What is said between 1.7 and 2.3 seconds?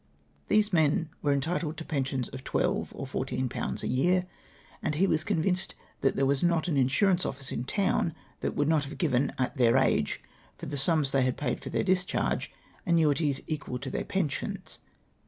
to pensions